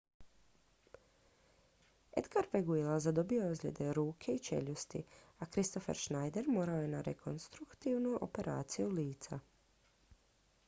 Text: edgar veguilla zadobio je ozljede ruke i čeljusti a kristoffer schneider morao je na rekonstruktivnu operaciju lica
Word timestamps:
edgar 2.21 2.47
veguilla 2.53 2.93
zadobio 3.05 3.43
je 3.43 3.49
ozljede 3.51 3.89
ruke 3.97 4.33
i 4.37 4.39
čeljusti 4.47 5.01
a 5.39 5.45
kristoffer 5.55 5.97
schneider 6.03 6.47
morao 6.53 6.79
je 6.85 6.89
na 6.93 7.01
rekonstruktivnu 7.09 8.15
operaciju 8.29 8.89
lica 9.01 9.39